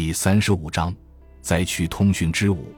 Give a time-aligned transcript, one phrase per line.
[0.00, 0.94] 第三十五章，
[1.42, 2.72] 灾区通讯之舞，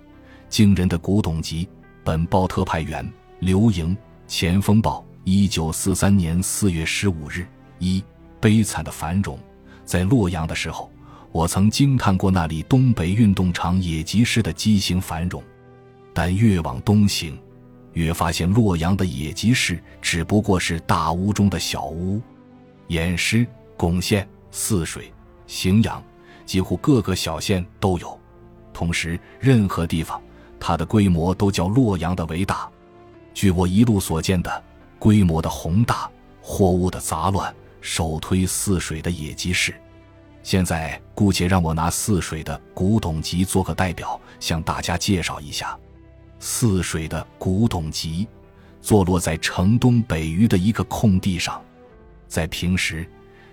[0.49, 1.69] 惊人的古董集。
[2.03, 3.07] 本报特派员
[3.41, 3.95] 刘莹，
[4.27, 7.47] 前锋报，一九四三年四月十五日。
[7.79, 8.03] 一
[8.41, 9.39] 悲惨的繁荣，
[9.85, 10.91] 在洛阳的时候，
[11.31, 15.45] 我曾惊叹过那里东北运动场野鸡式的畸形繁荣，
[16.15, 17.39] 但越往东行，
[17.93, 22.19] 越发现洛阳的野鸡市只不过是大屋中的小屋。
[22.89, 23.47] 偃师、
[23.77, 25.13] 巩县、泗水、
[25.47, 26.03] 荥阳。
[26.45, 28.19] 几乎各个小县都有，
[28.73, 30.21] 同时任何地方，
[30.59, 32.69] 它的规模都较洛阳的伟大。
[33.33, 34.65] 据我一路所见的，
[34.99, 36.11] 规模的宏大，
[36.43, 39.75] 货物的杂乱，首推泗水的野鸡市。
[40.43, 45.79] 现在姑且让我拿泗水的古董集做个代表，向大家介绍一下。
[46.39, 48.27] 泗水的古董集，
[48.81, 51.63] 坐落在城东北隅的一个空地上，
[52.27, 53.07] 在平时。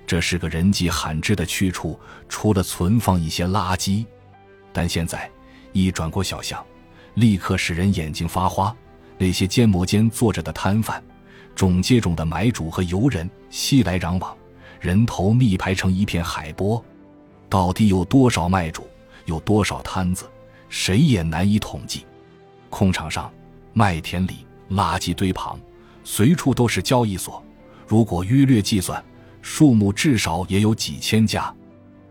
[0.08, 4.06] 这是个人迹罕至的去处，除了存放一些垃圾，
[4.72, 5.30] 但现在
[5.74, 6.66] 一转过小巷，
[7.16, 8.74] 立刻使人眼睛发花。
[9.18, 11.04] 那些肩磨间坐着的摊贩，
[11.54, 14.38] 种接种的买主和游人熙来攘往，
[14.80, 16.84] 人头密排成一片海波。
[17.50, 18.88] 到底有多少卖主，
[19.26, 20.30] 有多少摊子，
[20.70, 22.06] 谁也难以统计。
[22.70, 23.30] 空场上、
[23.74, 25.60] 麦田里、垃圾堆旁，
[26.04, 27.44] 随处都是交易所。
[27.86, 29.04] 如果约略计算，
[29.50, 31.52] 数目至少也有几千家，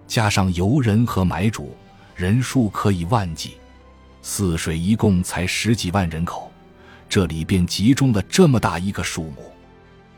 [0.07, 1.77] 加上游人和买主，
[2.15, 3.59] 人数可以万计。
[4.23, 6.51] 泗水一共才十几万人口，
[7.11, 9.53] 这里便集中了这么大一个数目。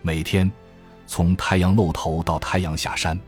[0.00, 0.50] 每天，
[1.08, 3.18] 从太阳露头到太阳下山，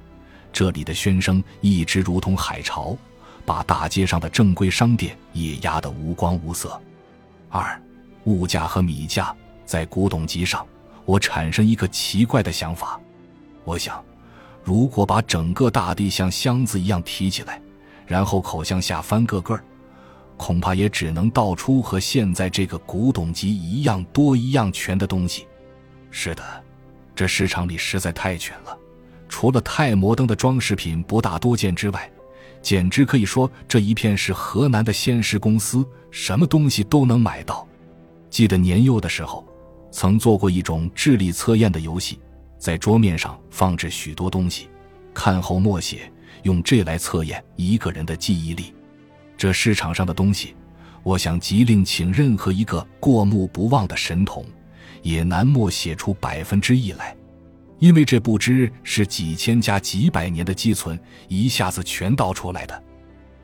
[0.53, 2.97] 这里的喧声一直如同海潮，
[3.45, 6.81] 把大街上的正规商店也压得无光无色。
[7.49, 7.83] 二，
[8.23, 9.35] 物价和米价
[9.67, 10.65] 在古董集上，
[11.05, 12.99] 我产生一个奇怪的想法。
[13.71, 14.05] 我想，
[14.65, 17.63] 如果把整个大地像箱子一样提起来，
[18.05, 19.63] 然后口向下翻个个儿，
[20.37, 25.47] 恐怕也只能倒出和现在这个古董集一样多、一样全的东西。
[26.11, 26.43] 是的，
[27.15, 28.77] 这市场里实在太全了，
[29.29, 32.11] 除了太摩登的装饰品不大多见之外，
[32.61, 37.65] 简直可以说这一片是河南的仙石公司，什么东西都能买到。
[38.31, 39.47] 记得年幼的时候，
[39.93, 42.19] 曾做过一种智力测验的游戏。
[42.61, 44.69] 在桌面上放置许多东西，
[45.15, 46.13] 看后默写，
[46.43, 48.75] 用这来测验一个人的记忆力。
[49.35, 50.55] 这市场上的东西，
[51.03, 54.45] 我想即令请任何一个过目不忘的神童，
[55.01, 57.17] 也难默写出百分之一来，
[57.79, 62.85] 因为这不知是几千家几百年的积存一下子全倒出来的。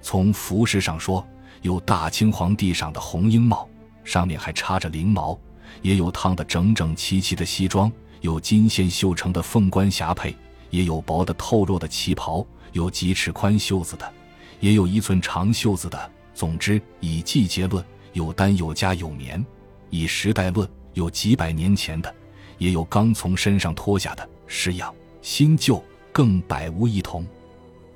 [0.02, 1.26] 从服饰上说，
[1.62, 3.66] 有大清皇帝上的红缨帽，
[4.04, 5.34] 上面还插着翎毛；
[5.80, 7.90] 也有烫得整整齐齐的西装。
[8.20, 10.34] 有金线绣成的凤冠霞帔，
[10.70, 14.12] 也有薄的透肉的旗袍，有几尺宽袖子的，
[14.60, 16.10] 也有一寸长袖子的。
[16.34, 17.82] 总之，以季节论，
[18.12, 19.42] 有单有加有棉；
[19.88, 22.14] 以时代论，有几百年前的，
[22.58, 27.26] 也有刚从身上脱下的，式样新旧更百无一同。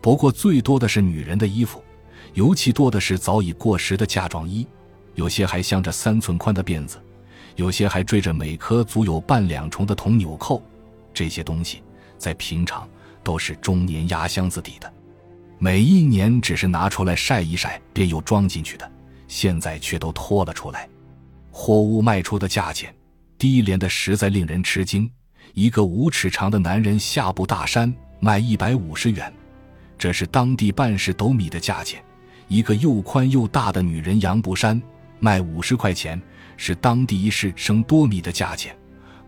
[0.00, 1.84] 不过，最多的是女人的衣服，
[2.32, 4.66] 尤其多的是早已过时的嫁妆衣，
[5.14, 6.98] 有些还镶着三寸宽的辫子。
[7.56, 10.62] 有些还缀着每颗足有半两重的铜纽扣，
[11.12, 11.82] 这些东西
[12.16, 12.88] 在平常
[13.22, 14.92] 都是中年压箱子底的，
[15.58, 18.90] 每一年只是拿出来晒一晒便又装进去的，
[19.28, 20.88] 现在却都拖了出来。
[21.50, 22.94] 货物卖出的价钱
[23.36, 25.10] 低廉的实在令人吃惊。
[25.52, 29.32] 一个五尺长的男人下布大衫卖一百五十元，
[29.98, 32.00] 这是当地半十斗米的价钱；
[32.46, 34.80] 一个又宽又大的女人洋布衫
[35.20, 36.20] 卖五十块钱。
[36.62, 38.76] 是当地一市升多米的价钱，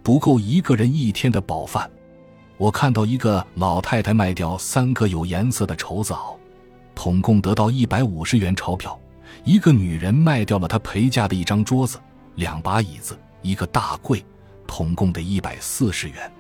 [0.02, 1.90] 不够一个人一天的饱饭。
[2.58, 6.36] 我看到一个老太太卖掉三个有颜色的绸子袄，
[6.94, 9.00] 统共得到一百五十元钞票。
[9.44, 11.98] 一个女人卖掉了她陪嫁的一张桌子、
[12.34, 14.22] 两把椅子、一个大柜，
[14.66, 16.30] 统共得一百四十元。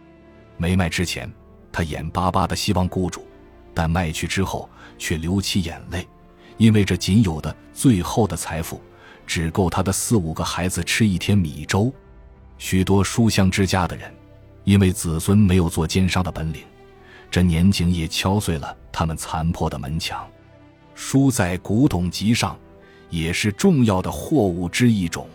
[0.58, 1.32] 没卖之前，
[1.72, 3.26] 她眼巴巴的希望雇主，
[3.72, 6.06] 但卖去之后却流起眼泪，
[6.58, 8.78] 因为这仅有的最后的财富。
[9.26, 11.92] 只够他的四五个孩子吃一天米粥，
[12.58, 14.12] 许多书香之家的人，
[14.64, 16.62] 因为子孙没有做奸商的本领，
[17.30, 20.26] 这年景也敲碎了他们残破的门墙。
[20.94, 22.58] 书在古董集上，
[23.08, 25.26] 也是重要的货物之一种。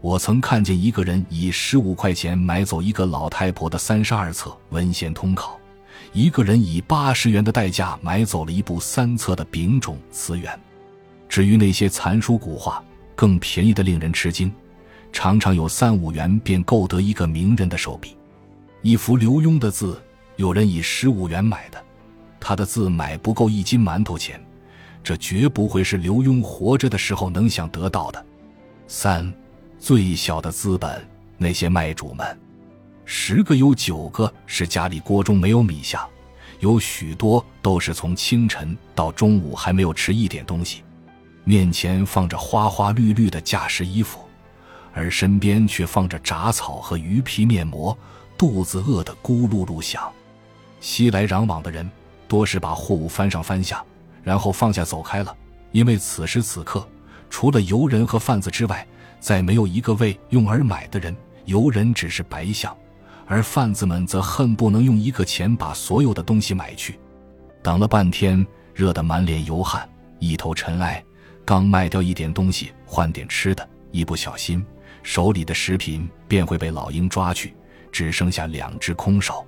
[0.00, 5.60] 我曾看见一个人以十五块钱买走一个老太婆的三十二册文献通考，
[6.12, 10.58] 一个人以八十元的代价买走了一部三册的丙种词源。
[11.28, 12.82] 至于那些残书古画，
[13.22, 14.52] 更便宜的令人吃惊，
[15.12, 18.16] 常常有三五元便购得一个名人的手笔。
[18.82, 20.02] 一幅刘墉的字，
[20.34, 21.80] 有人以十五元买的，
[22.40, 24.44] 他的字买不够一斤馒头钱，
[25.04, 28.26] 这绝不会是刘墉活着的时候能想得到的。
[28.88, 29.32] 三，
[29.78, 31.00] 最小的资本，
[31.38, 32.26] 那些卖主们，
[33.04, 36.04] 十个有九个是家里锅中没有米下，
[36.58, 40.82] 有许多都是从清晨到中午还没有吃一点东西，
[41.44, 44.20] 面前放着花花绿绿的架式衣服，
[44.92, 47.96] 而身边却放着杂草和鱼皮面膜，
[48.38, 50.10] 肚子饿得咕噜噜响。
[50.80, 51.90] 熙来攘往的人，
[52.26, 53.84] 多是把货物翻上翻下。
[54.22, 55.36] 然后放下走开了，
[55.72, 56.86] 因为此时此刻，
[57.28, 58.86] 除了游人和贩子之外，
[59.18, 61.12] 再没有一个为用而买的人。
[61.44, 62.72] 游人只是白相，
[63.26, 67.00] 而贩子们则恨不能用一个钱把所有的东西买去。
[67.64, 69.88] 等了半天，热得满脸油汗，
[70.20, 71.04] 一头尘埃，
[71.44, 74.64] 刚卖掉一点东西换点吃的，一不小心，
[75.02, 77.54] 手里的食品便会被老鹰抓去，
[77.90, 79.44] 只剩下两只空手。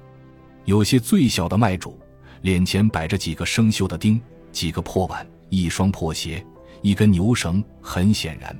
[0.64, 1.99] 有些最小的卖主，
[2.43, 4.20] 脸前摆着几个生锈的钉。
[4.50, 6.46] 几个破碗，一双破鞋，
[6.81, 7.62] 一根牛绳。
[7.82, 8.56] 很显然，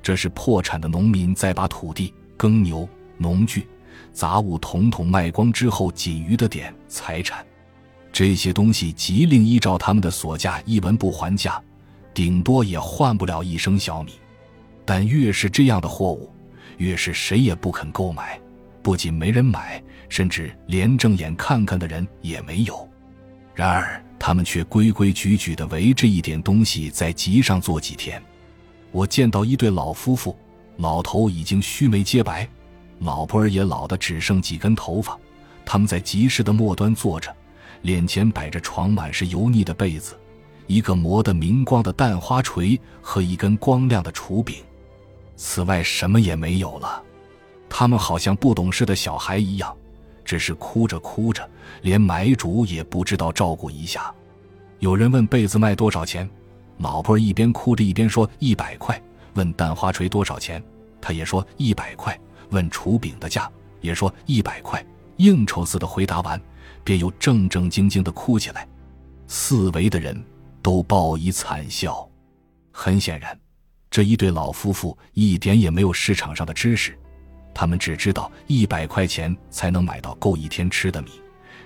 [0.00, 2.88] 这是破产的农民在把土地、耕牛、
[3.18, 3.66] 农具、
[4.12, 7.44] 杂物统统卖光之后仅余的点财产。
[8.12, 11.60] 这些东西即令依照他们的所价一文不还价，
[12.14, 14.12] 顶多也换不了一升小米。
[14.84, 16.32] 但越是这样的货物，
[16.78, 18.40] 越是谁也不肯购买。
[18.82, 22.88] 不仅没人买，甚至连正眼看看的人也没有。
[23.54, 24.02] 然而。
[24.24, 28.22] 他们却规规矩矩地围着一点东西在集上坐几天。
[28.92, 30.38] 我见到一对老夫妇，
[30.76, 32.48] 老头已经须眉皆白，
[33.00, 35.18] 老婆儿也老得只剩几根头发。
[35.64, 37.34] 他们在集市的末端坐着，
[37.80, 40.16] 脸前摆着床满是油腻的被子，
[40.72, 44.56] 一个磨得明光的蛋花锤和一根光亮的杵柄。
[45.36, 47.02] 此外什么也没有了。
[47.68, 49.76] 他们好像不懂事的小孩一样。
[50.24, 51.46] 只是哭着哭着，
[51.82, 54.14] 连买主也不知道照顾一下。
[54.78, 56.30] 有人问被子卖多少钱，
[56.78, 59.02] 老婆一边哭着一边说一百块。
[59.34, 60.62] 问蛋花锤多少钱，
[61.00, 62.18] 他也说一百块。
[62.50, 64.82] 问厨饼的价，也说一百块。
[65.16, 66.40] 应酬似的回答完，
[66.84, 68.66] 便又正正经经的哭起来。
[69.26, 70.24] 四围的人
[70.62, 72.08] 都报以惨笑。
[72.70, 73.38] 很显然，
[73.90, 76.96] 这一对老夫妇一点也没有市场上的知识。
[77.54, 81.10] 他们只知道一百块钱才能买到够一天吃的米，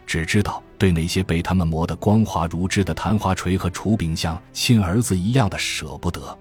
[0.05, 6.37] 只知道对那些被他们磨得光滑如脂的弹花锤和杵柄像亲儿子一样的舍不得，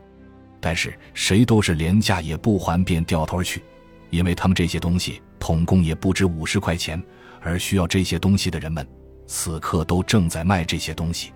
[0.59, 3.63] 但是谁都是廉价也不还便掉头去，
[4.09, 6.99] 因为他们这些东西统共也不值五十块钱，
[7.39, 8.87] 而需要这些东西的人们
[9.27, 11.31] 此刻都正在卖这些东西，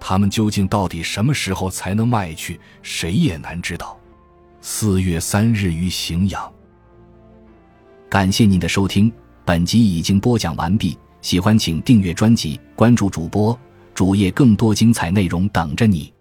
[0.00, 3.98] 他们究竟到底什么时候才能卖去，谁也难知道。
[4.60, 6.52] 四月三日于荥阳。
[8.08, 9.12] 感谢您的收听，
[9.44, 10.98] 本集已经播讲完毕。
[11.20, 13.58] 喜欢请订阅专辑，关注主播
[13.92, 16.12] 主页，更多精彩内容等着你。